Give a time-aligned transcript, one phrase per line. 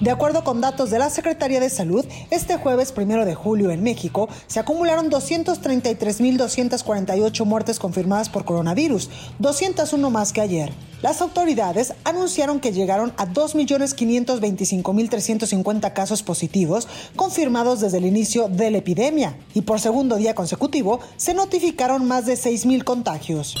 [0.00, 3.82] De acuerdo con datos de la Secretaría de Salud, este jueves primero de julio en
[3.82, 10.72] México se acumularon 233.248 muertes confirmadas por coronavirus, 201 más que ayer.
[11.02, 16.86] Las autoridades anunciaron que llegaron a 2.525.350 casos positivos
[17.16, 22.24] confirmados desde el inicio de la epidemia y por segundo día consecutivo se notificaron más
[22.24, 23.56] de 6.000 contagios.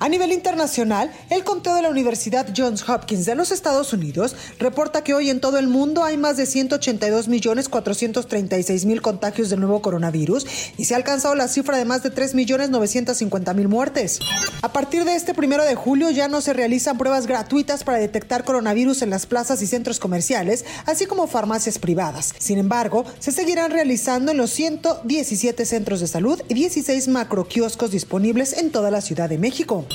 [0.00, 5.02] A nivel internacional, el conteo de la Universidad Johns Hopkins de los Estados Unidos reporta
[5.02, 10.84] que hoy en todo el mundo hay más de 182.436.000 contagios del nuevo coronavirus y
[10.84, 14.20] se ha alcanzado la cifra de más de 3.950.000 muertes.
[14.62, 18.44] A partir de este primero de julio ya no se realizan pruebas gratuitas para detectar
[18.44, 22.36] coronavirus en las plazas y centros comerciales, así como farmacias privadas.
[22.38, 28.52] Sin embargo, se seguirán realizando en los 117 centros de salud y 16 macroquioscos disponibles
[28.52, 29.87] en toda la Ciudad de México.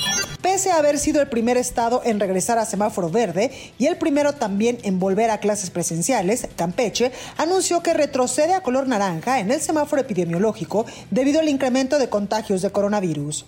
[0.44, 4.34] Pese a haber sido el primer estado en regresar a semáforo verde y el primero
[4.34, 9.60] también en volver a clases presenciales, Campeche anunció que retrocede a color naranja en el
[9.60, 13.46] semáforo epidemiológico debido al incremento de contagios de coronavirus.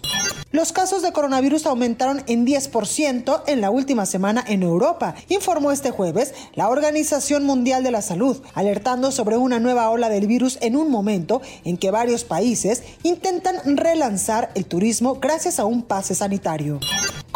[0.57, 5.91] Los casos de coronavirus aumentaron en 10% en la última semana en Europa, informó este
[5.91, 10.75] jueves la Organización Mundial de la Salud, alertando sobre una nueva ola del virus en
[10.75, 16.81] un momento en que varios países intentan relanzar el turismo gracias a un pase sanitario.